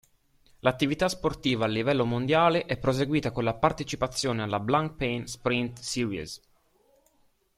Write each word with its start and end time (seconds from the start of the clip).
L'attività 0.61 1.07
sportiva 1.09 1.65
a 1.65 1.67
livello 1.67 2.05
mondiale 2.05 2.65
è 2.65 2.75
proseguita 2.75 3.29
con 3.31 3.43
la 3.43 3.53
partecipazione 3.53 4.41
alla 4.41 4.59
"Blancpain 4.59 5.27
Sprint 5.27 5.77
Series". 5.77 6.41